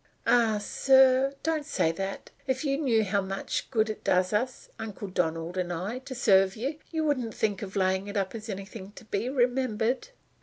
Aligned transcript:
"Oh, 0.25 0.57
sir, 0.57 1.35
don't 1.43 1.63
say 1.63 1.91
that! 1.91 2.31
If 2.47 2.65
you 2.65 2.75
knew 2.79 3.03
how 3.03 3.21
much 3.21 3.69
good 3.69 3.87
it 3.87 4.03
does 4.03 4.33
us 4.33 4.67
Uncle 4.79 5.09
Donald 5.09 5.57
and 5.59 5.71
I 5.71 5.99
to 5.99 6.15
serve 6.15 6.55
you, 6.55 6.79
you 6.89 7.03
wouldn't 7.03 7.35
think 7.35 7.61
of 7.61 7.75
layin' 7.75 8.07
it 8.07 8.17
up 8.17 8.33
as 8.33 8.49
anything 8.49 8.93
to 8.93 9.05
be 9.05 9.29
remembered." 9.29 10.07